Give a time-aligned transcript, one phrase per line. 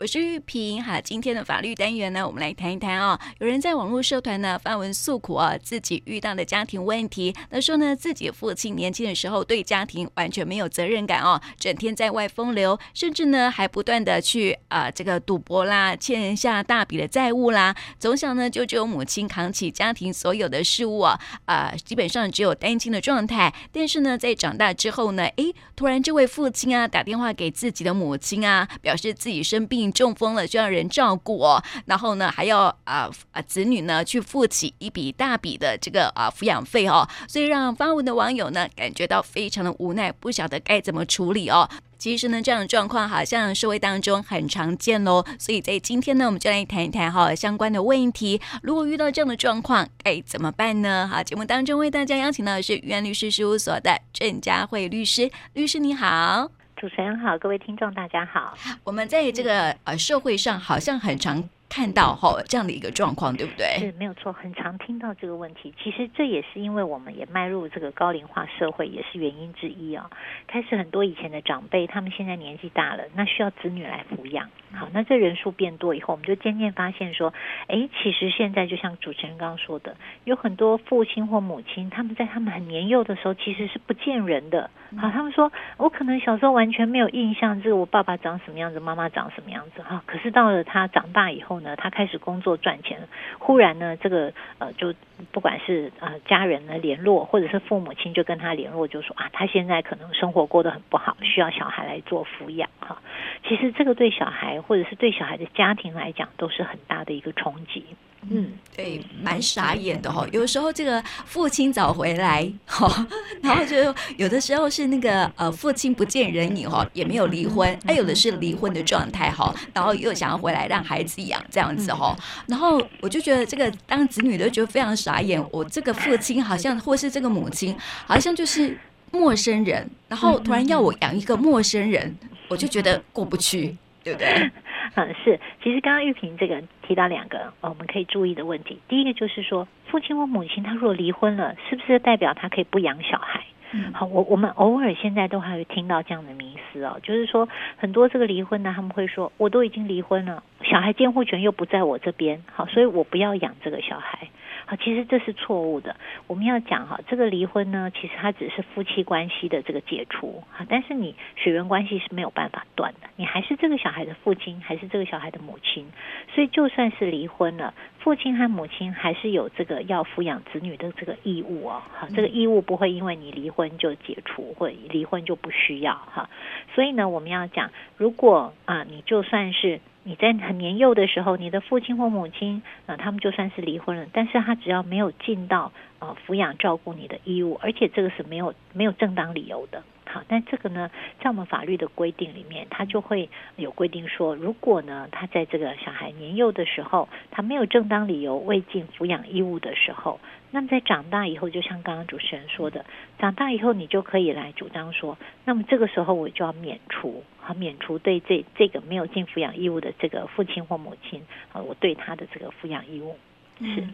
[0.00, 3.18] 我是玉萍哈，今天的法律单元呢，我们来谈一谈、哦。
[3.40, 7.34] 有人在网络社团呢发文诉苦啊，自己遇到的家庭问题。
[7.50, 17.74] 他说呢，自己父亲年轻的时候对家庭完全没有责任感哦，整天在外风流，甚至呢还不断的去啊、这个赌博啦，欠下大笔的债务啦。
[17.98, 23.52] 从小呢就只有母亲扛起家庭所有的事物啊，啊、基本上只有单亲的状态。
[23.72, 29.87] 但是呢，在长大之后呢，诶，突然这位父亲啊打电话给自己的母亲啊，表示自己生病。
[29.92, 41.68] 中风了，需要人照顾哦，然后呢，还要啊啊子女呢去付起一笔大笔的这个啊抚养费哦，所以让发文的网友呢感觉到非常的无奈，不晓得该怎么处理哦。
[41.98, 48.40] 其实呢，这样的状况好像社会当中很常见喽，所以在今天呢，我们就来谈一谈哈相关的问题。
[48.62, 51.08] 如果遇到这样的状况，该怎么办呢？
[51.12, 56.57] 好，节目当中为大家邀请到的是宇安律师事务所的郑佳慧律师，律师你好。
[56.78, 58.56] 主持人好，各位听众大家好。
[58.84, 63.78] 我们在这个呃社会上好像很常看到哈这样的一个状况，对不对？
[63.78, 65.72] 是没有错，很常听到这个问题。
[65.82, 70.10] 其实这也是因为我们也迈入这个高龄化社会，也是原因之一啊。
[70.46, 74.48] 开始很多以前的长辈，他们现在年纪大了，那需要子女来抚养。
[74.72, 77.32] 好，那这人数变多以后，我们就渐渐发现说，
[77.68, 84.70] 哎，其实现在就像主持人刚刚说的，有很多父亲或母亲，他们在他们很年幼的时候，其实是不见人的。
[84.98, 89.82] 好，他们说我可能小时候完全没有印象，这个我爸爸长什么样子，妈妈长什么样子。
[89.82, 94.94] 哈，可是到了他长大以后呢，他开始工作赚钱，忽然呢，这个呃，就
[95.32, 102.68] 不管是呃家人呢联络，或者是父母亲就跟他联络，就说啊，他现在可能生活过得很不好，需要小孩来做抚养。
[102.80, 103.00] 哈，
[103.46, 104.58] 其实这个对小孩。
[104.68, 107.84] 或者是对小孩的家庭来讲，都是很大的一个冲击。
[108.30, 110.26] 嗯，对，蛮傻眼的哈。
[110.32, 113.06] 有时候这个父亲早回来哈，
[113.42, 113.76] 然后就
[114.16, 122.16] 有的时候是那个呃父亲不见人影哈，也没有离婚，哎，有的是离婚的状态哈，然后又想要回来让孩子养这样子哈。
[122.46, 128.78] 然后我就觉得这个当子女的觉得非常傻眼，我这个父亲好像或是这个母亲好像就是
[129.10, 132.16] 陌生人，然后突然要我养一个陌生人，
[132.48, 133.76] 我就觉得过不去。
[134.04, 134.50] 对不对？
[134.98, 135.38] 嗯，是。
[135.62, 138.80] 其实刚刚玉萍这个提到两个我们可以注意的问题。
[138.88, 143.44] 第一个就是说，父亲或母亲他如果离婚了，是不是代表他可以不养小孩？
[143.70, 154.28] 嗯、好，我我们偶尔现在都还会听到这样的迷思哦，就是说很多这个离婚呢，他们会说，我都已经离婚了，小孩监护权又不在我这边，好，所以我不要养这个小孩。
[154.68, 155.96] 好，其实这是错误的。
[156.26, 165.86] 我们要讲哈，这个离婚呢，其实它只是夫妻关系的这个解除哈，但是你血缘关系是没有办法断的，你还是这个小孩的父亲，还是这个小孩的母亲。
[166.34, 171.80] 所以就算是离婚了，父亲和母亲还是有这个要抚养子女的这个义务哦。
[171.90, 176.28] 哈，这个义务不会因为你离婚就解除，或离婚就不需要哈。
[176.74, 179.80] 所以呢，我们要讲，如果啊，你就算是。
[180.08, 189.82] 你在很年幼的时候，你的父亲或母亲啊，他们就算是离婚了，但是他只要没有尽到啊抚养照顾你的义务，而且这个是没有没有正当理由的。
[190.06, 200.18] 好，但这个呢，在我们法律的规定里面，他就会有规定说，如果呢，他在这个小孩年幼的时候，他没有正当理由未尽抚养义务的时候，
[200.50, 202.84] 那么在长大以后，就像刚刚主持人说的，
[203.18, 211.22] 长大以后你就可以来主张说，那么这个时候我就要免除，好，免除对这这个没有尽抚养义务的这个父亲或母亲，
[211.52, 213.16] 啊，我对他的这个抚养义务。
[213.60, 213.86] 是。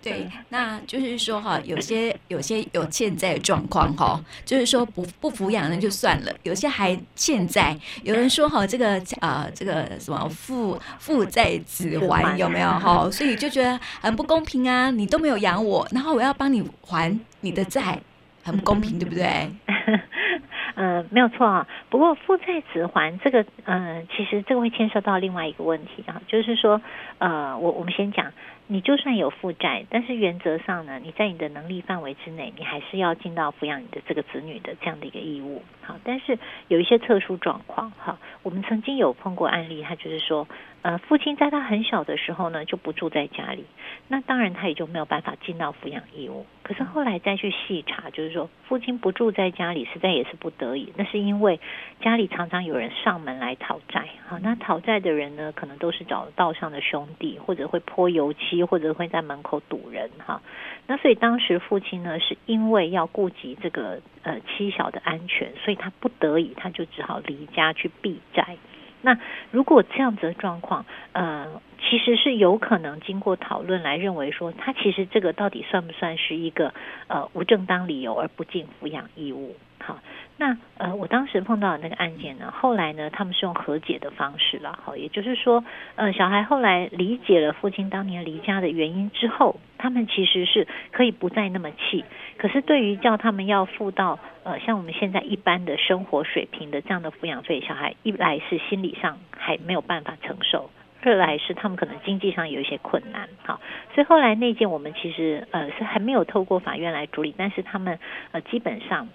[0.00, 7.78] 对，那就是说哈，有些有些有欠债的状况哈，就是说不不抚养那就算了，有些还欠债。
[8.02, 13.10] 有人说哈，这个啊、呃，这个什么父父债子还有没有哈？
[13.10, 18.00] 所以就觉得很不公平啊，你都没有养我，然后我要帮你还你的债，
[18.42, 19.50] 很不公平，对不对？
[20.74, 21.66] 嗯、呃，没有错啊。
[21.90, 26.80] 不过父债子还这个，嗯、其实这个会牵涉到另外一个问题啊，就是说，
[27.18, 28.32] 呃，我我们先讲。
[28.68, 35.62] 你就算有负债，但是原则上呢，你在你的能力范围之内，你还是要尽到抚养你的这个子女的这样的一个义务。
[35.82, 36.38] 好，但是
[36.68, 40.48] 有一些特殊状况，哈，我们曾经有碰过案例，他就是说，
[40.80, 43.66] 呃，父亲在他很小的时候呢，就不住在家里，
[44.08, 46.46] 那当然他也就没有办法尽到抚养义务。
[46.72, 51.60] 可是后来再去细查，就是说，父亲不住在家里，实在也是不得已，那是因为
[52.00, 58.62] 家里常常有人上门来讨债，好，那讨债的人呢，可能都是找道上的兄弟，或者会泼油漆。
[58.72, 60.40] 或者会在门口堵人哈，
[60.86, 68.56] 那所以当时父亲呢，是因为要顾及这个呃妻小的安全，所以他不得已，他就只好离家去避债。
[69.02, 69.18] 那
[69.50, 71.60] 如果这样子的状况，呃，
[71.92, 76.72] 其实是有可能经过讨论来认为说，他其实这个到底算不算是一个
[77.06, 79.54] 呃无正当理由而不尽抚养义务？
[79.78, 79.98] 好，
[80.38, 85.62] 那呃，我当时碰到的那个案件呢，后来呢，他们是用和解的方式了，好，也就是说，
[85.96, 92.06] 呃，小孩后来理解了父亲当年离家的原因之后，他们其实是可以不再那么气。
[92.38, 100.70] 可是对于叫他们要付到呃像我们现在一般的生活水平的这样的抚养费，小孩一来是心理上还没有办法承受，
[101.02, 103.60] 二来是他们可能经济上有一些困难，好，
[103.94, 107.98] 所以后来那件我们其实呃是还没有透过法院来处理，但是他们
[108.30, 109.08] 呃基本上。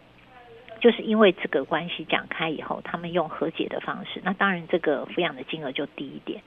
[0.79, 6.43] 就是因为这个关系讲开以后，他们用和解的方式，那当然这个抚养的金额就低一点。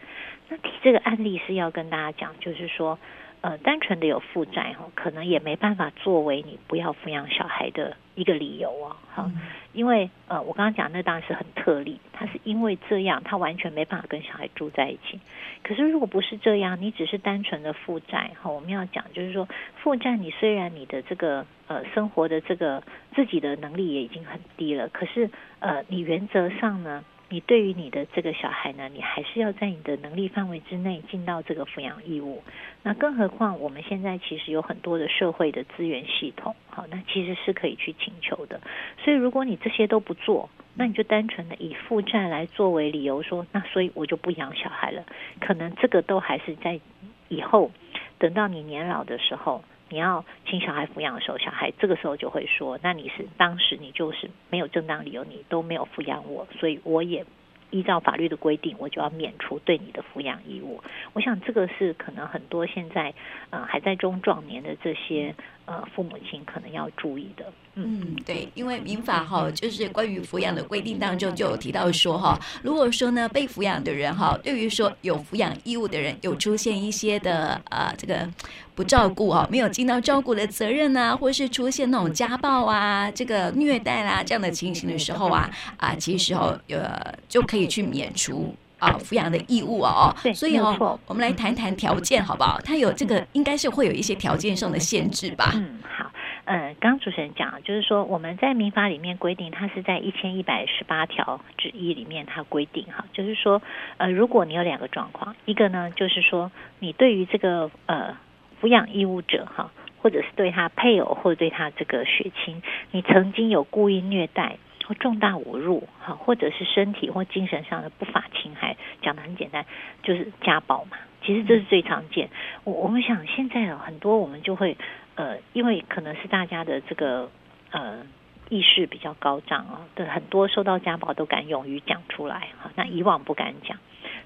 [0.48, 2.96] 那提这个案例是要跟大家讲，就是说。
[3.42, 8.96] 呃，单纯的有负债哈，可能也没办法作为你不要抚养小孩的一个理由哦。
[9.14, 9.40] 哈，嗯、
[9.72, 15.18] 因为呃，我刚刚讲那当然是很特例，他是因为这样，他完全没办法跟小孩住在一起。
[15.62, 19.48] 可是如果不是这样，你只是单纯的负债哈，我们要讲就是说，
[19.82, 22.82] 负债你虽然你的这个呃生活的这个
[23.14, 27.02] 自己的能力也已经很低了，可是呃，你原则上呢？
[27.32, 32.42] 你对于你的这个小孩呢，你还是要在你的能力范围之内尽到这个抚养义务。
[32.82, 38.60] 那更何况我们现在其实有很多的社会的资源系统，好，那其实是可以去请求的。
[38.98, 45.04] 所以如果你这些都不做，那你就单纯的以负债来作为理由说，那所以我就不养小孩了。
[45.40, 46.80] 可能这个都还是在
[47.28, 47.70] 以后
[48.18, 49.62] 等到你年老的时候。
[49.90, 57.26] 你要请小孩抚养的时候，小孩这个时候就会说：“那你是当时你就是没有正当理由，你都没有抚养我，所以我也
[57.70, 60.80] 依照法律的规定，我就要免除对你的抚养义务。”
[61.12, 63.12] 我想这个是可能很多现在
[63.50, 65.34] 呃还在中壮年的这些
[65.66, 67.52] 呃父母亲可能要注意的。
[67.84, 78.28] 嗯，对，因为民法哈，就是关于抚养的规定当中就有提到说哈，如果说呢被抚养的人哈，对于说有抚养义务的人有出现一些的呃这个
[78.74, 90.14] 不照顾哈，没有尽到照顾的责任啊，或是出现那种家暴啊、这个虐待啦、啊、这样的情形的时候啊啊，其实哦呃就可以去免除啊抚养的义务哦。
[90.22, 92.60] 对，所以哦，我们来谈谈条件好不好？
[92.64, 95.52] 它有这个应该是会有一些条件上的限制吧？
[95.54, 96.10] 嗯，好。
[96.52, 103.62] 嗯，刚主持人讲，就是说我们在民法里面规定，它是在一千一百十八条之一里面，它规定哈，就是说，
[103.98, 106.50] 呃，如果你有两个状况，一个呢，就是说
[106.80, 108.16] 你对于这个呃
[108.60, 109.70] 抚养义务者哈，
[110.02, 112.60] 或者是对他配偶或者对他这个血亲，
[112.90, 119.64] 你曾经有故意虐待或重大侮辱哈，或者是身体或精神上的不法侵害，讲得很简单，
[120.02, 120.96] 就是家暴嘛。
[121.22, 122.28] 其实这是最常见。
[122.64, 124.76] 我我们想现在很多我们就会。
[125.20, 127.30] 呃，因为可能是大家的这个
[127.72, 128.06] 呃
[128.48, 133.76] 意识比较高涨啊，对很多受到家暴都敢勇于讲出来哈，那以往不敢讲。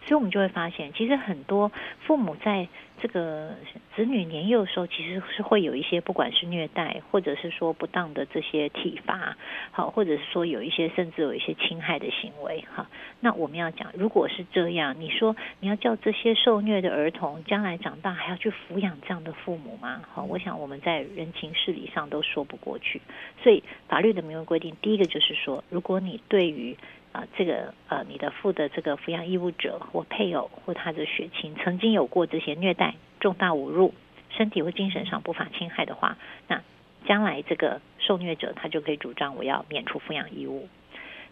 [0.06, 1.72] 所以，我们就会发现，其实很多
[2.06, 2.68] 父母在
[3.00, 3.54] 这个
[3.96, 9.36] 子女年幼的时候，其实是会有一些，不管是虐待，或者是说不当的这些体罚，
[9.72, 12.86] 好，或者是说有一些甚至有一些侵害的行为，哈。
[13.20, 20.02] 那我们要讲，如果是这样，你说你要叫这些受虐的儿童将来长大还要去抚养这样的父母吗？
[20.12, 23.00] 好，我想我们在人情事理上都说不过去。
[23.42, 26.76] 所以，法律的明文规定，第一个就是说，如果你对于
[27.14, 33.94] 啊，这个呃，你的负的这个抚养义务者或配偶或他的血亲曾经有过这些虐待、重大侮辱、
[34.30, 36.18] 身体或精神上不法侵害的话，
[36.48, 36.60] 那
[37.06, 40.68] 将来这个受虐者他就可以主张我要免除抚养义务。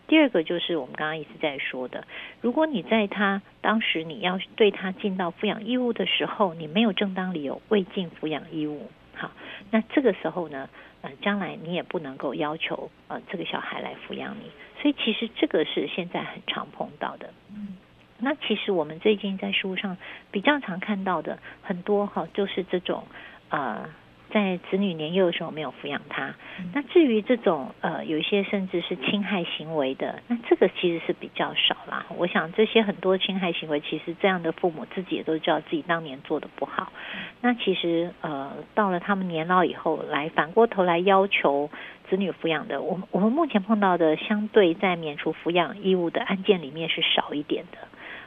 [0.06, 2.06] 第二个就是我们刚刚一直在说的，
[2.40, 9.32] 如果你在他当时你要对他尽到抚养义务的时候，你没有正当理由未尽抚养义务，好，
[9.72, 10.68] 那这个时候呢，
[11.00, 14.48] 呃，将来你也不能够要求呃这个小孩来抚养你。
[14.82, 17.32] 所以其实这个是现在很常碰到的。
[17.54, 17.78] 嗯，
[18.18, 19.96] 那其实我们最近在书上
[20.30, 23.04] 比较常看到的很多哈，就是这种
[23.48, 23.88] 呃。
[24.32, 26.34] 在子女年幼的时候没有抚养他，
[26.72, 32.06] 那至于这种呃有一些甚至是侵害行为的，那这个其实是比较少啦。
[32.16, 36.90] 我想这些很多侵害行为，其实这样的父母自己也都知道自己当年做的不好。
[37.42, 41.68] 那其实呃到了他们年老以后，来反过头来要求
[42.08, 47.78] 子女抚养的，我们我们目前碰到的相对在免除抚养义务的案件里面是少一点的。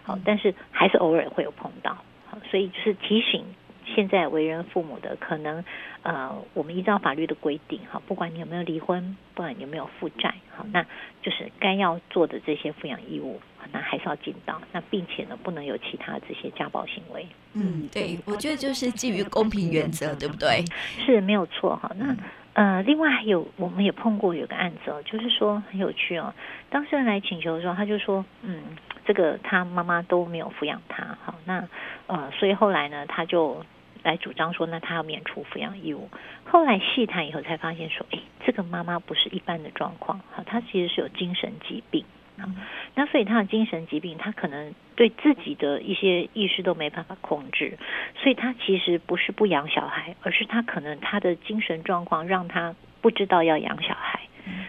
[0.03, 1.97] 好，但是还是偶尔会有碰到。
[2.29, 3.43] 好，所以就是提醒。
[3.85, 5.63] 现在为人父母的，可能
[6.01, 10.83] 呃，我们依照法律的规定，哈，不管你有没有离婚，不管你有没有负债，好，那
[11.21, 13.39] 就是该要做的这些抚养义务，
[13.71, 14.59] 那还是要尽到。
[14.71, 17.27] 那并且呢，不能有其他这些家暴行为。
[17.53, 20.65] 嗯，对，我觉得就是基于公平原则，对不对？
[21.05, 21.91] 是没有错哈。
[21.95, 22.15] 那
[22.53, 26.33] 呃，另外还有，我们也碰过有个案子，就是说很有趣哦。
[26.69, 28.63] 当事人来请求的时候，他就说，嗯，
[29.05, 31.67] 这个他妈妈都没有抚养他，好，那
[32.07, 33.63] 呃，所以后来呢，他就。
[34.05, 36.09] 来主张说，那他要免除抚养义务。
[36.45, 42.05] 后来细谈以后才发现说，哎，这个妈妈不是一般的状况，哈，她其实是有精神疾病。
[42.37, 42.53] 嗯、
[42.95, 47.77] 那所以他的精神疾病，他可能对自己的一些意识都没办法控制，
[48.17, 54.19] 所以他其实不是不养小孩，而是他可能他的精神状况让他不知道要养小孩。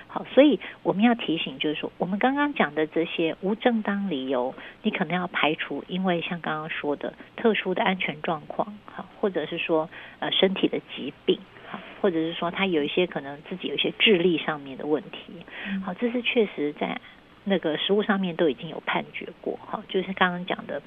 [0.07, 8.86] 好，所以我们要提醒，就是说，我们刚刚讲的这些无正当理由，你可能要排除，因为像刚刚说的特殊的安全状况，好，
[9.27, 9.91] 或者是说
[10.21, 15.45] 呃身体的疾病，好，或者是说他有一些可能自己有一些智力上面的问题，
[15.85, 17.01] 好，这是确实在。
[17.49, 20.83] 那个食物上面都已经有判决过，哈，就是刚刚讲的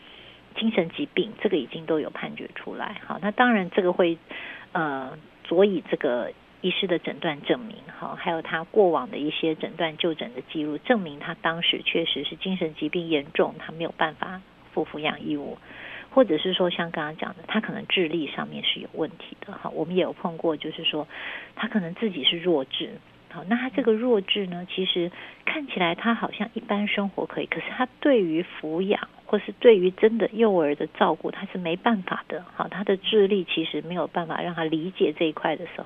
[0.58, 4.17] 精神疾病，这个已经都有判决出来，好，那当然这个会
[4.74, 14.41] 呃，佐以这个医师的诊断证明，哈，还有他过往的一些诊断就诊的记录，证明他当时确实是精神疾病严重，他没有办法
[14.74, 15.58] 负抚养义务，
[16.11, 21.07] 或者是说像刚刚讲的，他可能智力上面是有问题的，哈，我们也有碰过，就是说
[21.55, 22.89] 他可能自己是弱智。
[23.31, 24.65] 好，那他这个弱智呢？
[24.73, 25.11] 其实
[25.45, 32.43] 看起来他好像一般生活可以，可是他对于抚养或是对于真的幼儿的照顾，他是没办法的。
[32.55, 35.85] 好，他的智力其实没有办法让他理解这一块的时候，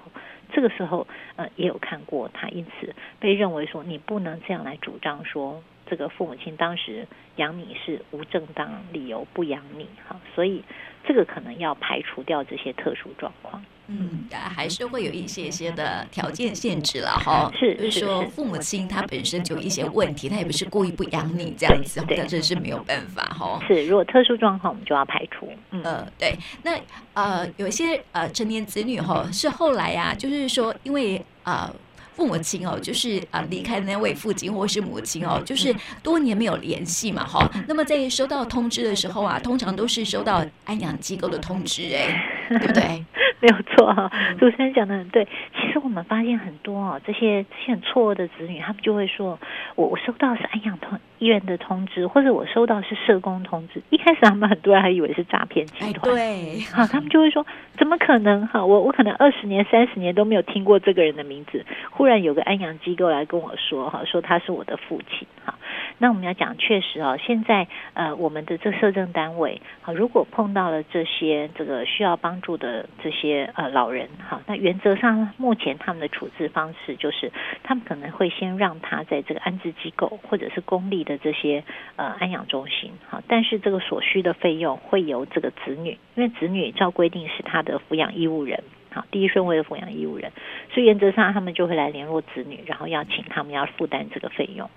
[0.53, 9.87] 这个时候呃也有看过他，因此被认为说你不能这样来主张说这个父母亲当时养你是无正当理由不养你。
[10.07, 10.63] 哈，所以
[11.05, 13.63] 这个可能要排除掉这些特殊状况。
[13.87, 17.51] 嗯，还是会有一些些的条件限制了哈。
[17.53, 23.59] 是，就是说父母亲他本身就有一些问题，他也不是故意不养你这样子，但这是没有办法哈。
[23.67, 25.51] 是，如果特殊状况，我们就要排除。
[25.71, 26.33] 嗯，呃、对。
[26.63, 26.79] 那
[27.13, 31.69] 呃，有一些呃成年子女哈，是后来呀、啊，就是说因为啊。
[31.69, 31.75] 呃
[32.15, 37.49] 父母亲哦，就是啊离开的那位父亲或是母亲哦，就是多年没有联系嘛哈。
[37.67, 42.23] 那么在收到通知的时候啊，通常都是收到安养机构的通知哎，
[42.59, 43.03] 对不对？
[43.39, 45.27] 没有错哈，主持人讲的很对。
[45.53, 49.37] 其实我们发现很多哦，这些这些很错愕的子女，他们就会说，
[49.75, 53.81] 我我收到是安养通医院的通知，或者我收到是社工通知。
[53.89, 57.45] 一开始他们很多人还以为是诈骗集团，对，好，他们就会说，
[57.77, 58.63] 怎么可能哈？
[58.63, 65.55] 我我可能二十年、三十年都没有听过这个人的名字，忽然有个安养机构来跟我说哈，说他是我的父亲哈。
[65.97, 77.31] 那我们要讲，确实哦，现在呃，我们的这社政单位好，如果碰到了这些这个需要帮助的这些呃老人好，那原则上目前他们的处置方式就是，
[77.63, 81.63] 他们可能会先让他在这个安置机构或者是公立的这些
[81.95, 90.31] 呃安养中心好，但是这个所需的费用会由这个子女，因为子女照规定是他的抚养义务人好，第一顺位的抚养义务人，
[90.71, 94.69] 所以原则上他们就会来联络子女，然后要请他们要负担这个费用。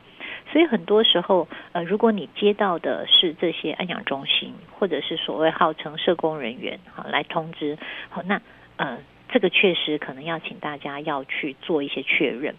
[0.53, 7.77] 所以很多时候，呃，如果你接到的是这些安养中心，或者是所谓号称社工人员，好来通知，
[8.09, 8.41] 好，那
[8.77, 8.99] 呃，
[9.29, 12.55] 这个确实可能要请大家要去做一些确认，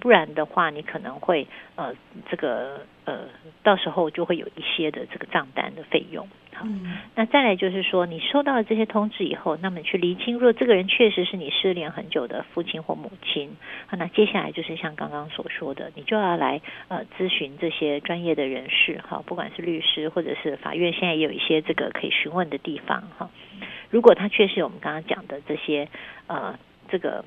[0.00, 1.46] 不然的话，你可能会
[1.76, 1.94] 呃，
[2.30, 3.28] 这个呃，
[3.62, 6.28] 到时候就会有一些的这个账单的费用。
[6.64, 13.56] 嗯，那再来就是说，你收到了这些通知以后，那么去厘清，若这个人确实是你失联很久的父亲或母亲，
[13.90, 23.30] 那接下来就是像刚刚所说的，你就要来呃咨询这些专业的人士，哈，不管是律师或者是法院，现在也有一些这个可以询问的地方，哈。
[23.90, 25.88] 如果他确实有我们刚刚讲的这些
[26.26, 26.56] 呃，
[26.88, 27.24] 这个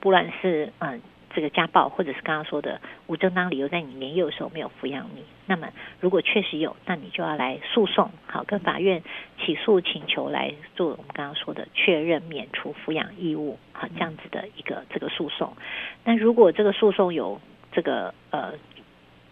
[0.00, 0.92] 不然是嗯。
[0.92, 0.98] 呃
[1.38, 5.68] 这个家暴，或者是刚刚说的无正当理由，在你年幼的时候没有抚养你，那么
[6.00, 9.04] 如果确实有，那你就要来诉讼，好，跟法院
[9.38, 15.56] 起诉请求来做我们刚刚说的确认免除抚养义务，好，这样子的一个这个诉讼。
[16.02, 17.40] 那如果这个诉讼有
[17.70, 18.54] 这个呃，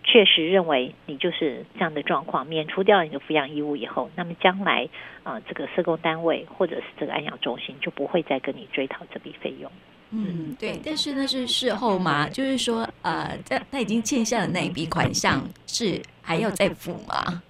[0.05, 4.89] 确实认为你就是这样的状况，免除掉你的抚养义务以后，那么将来
[5.25, 9.73] 啊、这个社工单位或者是这个安养中心就不会再跟你追讨这笔费用。
[10.11, 17.43] 嗯，对，但是那是事后嘛，就是说，呃，他他已经欠下的那一笔款项是还要再付吗？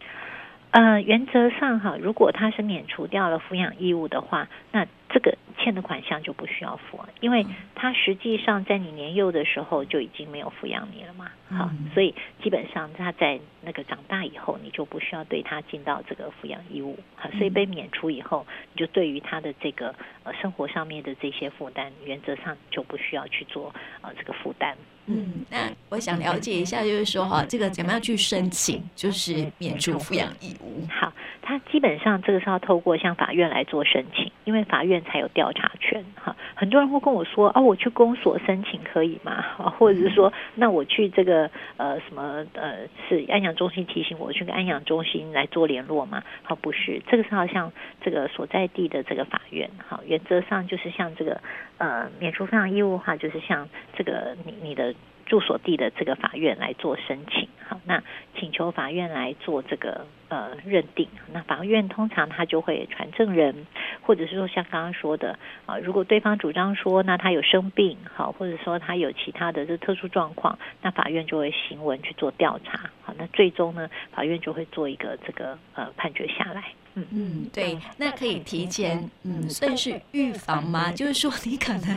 [0.71, 5.37] 呃，原则上哈，如果他是免除掉了抚养义务的话，那这个。
[5.59, 7.45] 欠的款项就不需要付，因为
[7.75, 19.95] 他实际上在你年幼的时候就已经没有抚养你了嘛，好，所以基本上他在那个长大以后，你就不需要对他尽到这个抚养义务，哈，所以被免除以后，你就对于他的这个
[20.25, 24.77] 呃生活上面的这些负担，原则上就不需要去做呃这个负担。
[25.09, 30.85] 嗯，那我想了解一下，就是说哈，这个怎么样去申请，就是免除抚养义务？
[30.91, 34.97] 好，他基本上这个是要透过向法院来做申请，因为法院。
[35.07, 36.35] 才有调查权哈。
[36.55, 39.41] 很多人会跟我说啊，我去公所申请可以吗？
[39.79, 46.23] 或者是说，那我去这个呃什么呃是安养中心提醒我去跟安养中心来做联络嘛？
[46.45, 51.41] 好，不是，这个是好像这个所在地的这个法院好，原则上就是像这个
[51.79, 54.95] 呃免除抚养义务的话，就是像这个你你的。
[55.26, 58.02] 住所地的这个法院来做申请，好，那
[58.38, 61.09] 请求法院来做这个呃认定。
[61.33, 63.66] 那法院通常他就会传证人，
[64.02, 76.73] 或者是说像刚刚说的啊，如果对方主张说那他有生病，好，或者说他有其他的这特殊状况，那法院就会行文去做调查，好，那最终呢，法院就会做一个这个呃判决下来。
[76.95, 80.92] 嗯嗯，对，那可以提前嗯算是预防吗？
[80.92, 81.97] 就是说你可能。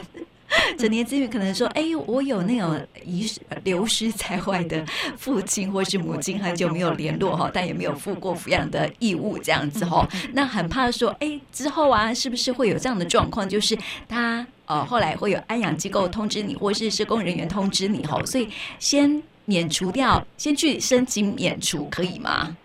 [0.77, 4.85] 整年子女可能说：“哎，我有那种遗失流失在外的
[5.17, 13.47] 父亲或是母亲，很久没有联络哈，但也没有负过抚养的义务，这样子哈，那很怕说，哎，之后啊，是不是会有这样的状况？
[13.47, 13.77] 就是
[14.07, 22.55] 他呃后来会有安养机构通知你，或是社工人员通知你哈，所以先免除掉，先去申请免除，可以吗？”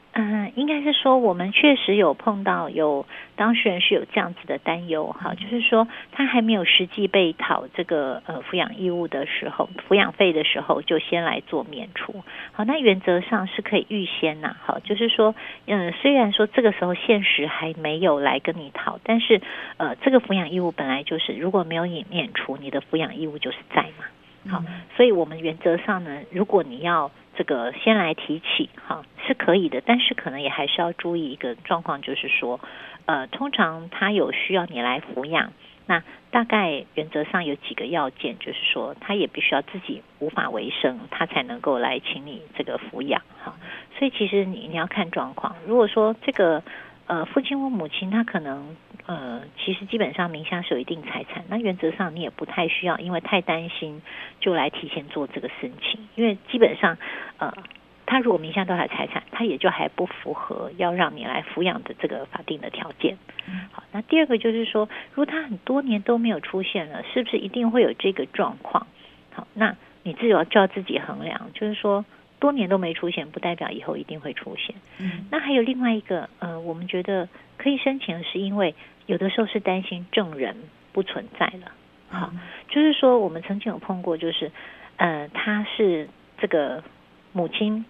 [0.65, 3.07] 嗯，应该是说我们确实有碰到有
[3.37, 12.25] 当事人是有这样子的担忧哈，就是说他还没有实际被讨这个呃抚养义务的时候，抚养费的时候就先来做免除。
[12.53, 15.35] 好，那原则上是可以预先呐，好，就是说
[15.67, 19.43] 嗯，虽然说这个时候现实还没有来跟你讨，但是
[19.77, 24.07] 呃这个抚养义务本来就是如果没有你免除，你的抚养义务就是在嘛。
[24.51, 24.63] 好，
[24.97, 27.11] 所以我们原则上呢，如果你要。
[27.37, 32.61] 这个先来提起哈是可以的，但是可能也还是要注意一个状况，就是说，
[33.07, 35.53] 呃，通常他有需要你来抚养，
[35.87, 43.55] 那大概原则上有几个要件，就是说他也必须要自己无法为生，他才能够来请你这个抚养哈。
[43.99, 46.63] 所以其实你你要看状况，如果说这个。
[47.07, 54.01] 呃，父亲或母亲他可能呃，其实基本上名下是有一定财产，那原则上你也不太需要，因为太担心
[54.41, 56.97] 就来提前做这个申请，因为基本上
[57.39, 57.53] 呃，
[58.07, 63.19] 他如果名下都还有财产，他也就还不符合要让你来抚养的这个法定的条件。
[63.73, 68.87] 好，那第二个就是说，如果他很多年都没有出现了，是不是一定会有这个状况？
[69.35, 72.07] 好，那你自己要就要自己衡量，就是说。
[72.45, 74.77] 多年都没出现，不代表以后一定会出现。
[74.99, 78.75] 嗯，那还有另外一个，呃，我们觉得可以申请的是因为
[79.07, 80.55] 有的时候是担心证人
[80.93, 81.73] 不存在了。
[82.11, 84.53] 好，嗯，就是说我们曾经有碰过，就是
[84.99, 86.85] 呃，他是这个
[87.33, 87.87] 母亲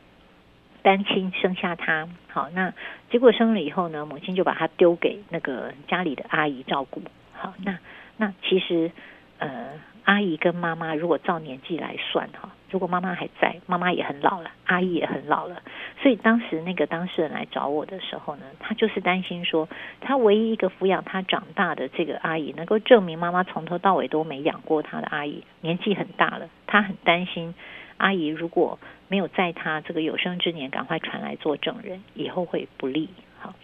[0.82, 2.72] 单亲生下他，好，那
[3.10, 7.02] 结果生了以后呢，母亲就把他丢给那个家里的阿姨照顾。
[7.32, 7.76] 好，那
[8.16, 8.92] 那其实
[9.38, 9.70] 呃。
[10.04, 15.62] 阿姨跟妈妈如果照年纪来算哈，如果妈妈还在，妈妈也很老了，阿姨也很老了，
[16.02, 19.66] 所以当时那个当事人来找我的时候呢，他就是担心说，
[20.00, 27.54] 他唯一一个抚养他长大的这个阿姨，能够证明妈妈从头到尾都没养过他的阿姨，年纪很大了，他很担心
[27.96, 33.08] 阿姨如果没有在他这个有生之年赶快传来做证人，以后会不利。
[33.40, 33.54] 好，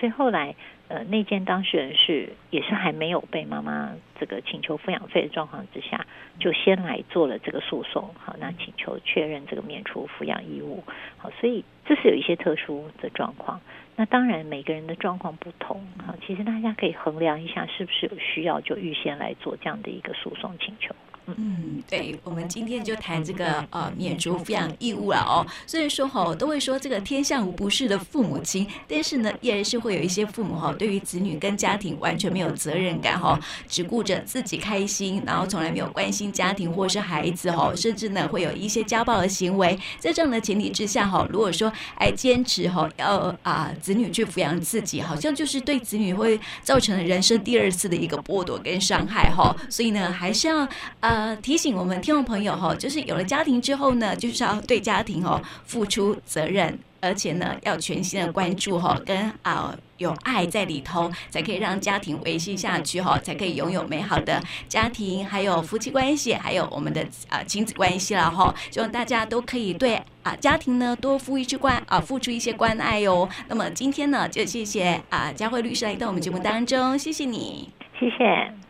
[0.00, 0.54] 所以后来。
[0.92, 6.06] 呃，那件当事人是也是还没有被妈妈这个请求抚养费的状况之下，
[6.38, 10.84] 就先来做了这个诉讼，好，那请求确认这个免除抚养义务，
[11.16, 13.58] 好，所以这是有一些特殊的状况。
[13.96, 20.94] 那当然每个人的状况不同，好，其实大家可以衡量一下是不是有需要就预先来做这样的一个诉讼请求。
[21.26, 25.46] 嗯，对，我们今天就谈这个呃免除抚养义务了哦。
[25.66, 39.78] 虽然说哈，都会说这个天下无不是的父母亲，但是呢，依然是会有一些父母哈，对于子女跟家庭完全没有责任感哈，只顾着自己开心，然后从来没有关心家庭或是孩子哈，甚至呢会有一些家暴的行为。
[40.00, 49.54] 在这样的前提之下哈，如果说还坚持哈要啊子女去抚养自己，好像就是对子女会造成人生第二次的一个剥夺跟伤害哈。
[49.70, 51.11] 所以呢，还是要啊。
[51.11, 51.11] 呃，
[51.42, 68.54] 提醒我们听众朋友哈，就是有了家庭之后呢，就是要对家庭哦付出责任，而且呢要全心的关注哈，跟啊有爱在里头，才可以让家庭维系下去哈，才可以拥有美好的家庭，还有夫妻关系，还有我们的啊亲子关系了哈。
[68.70, 73.28] 希望大家都可以对啊家庭呢多付一些关啊付出一些关爱哟。
[73.48, 78.52] 那么今天呢，就谢谢啊佳慧律师来到我们节目当中，谢谢你，谢谢。